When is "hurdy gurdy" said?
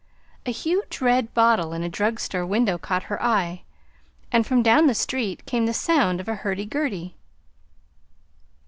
6.41-7.15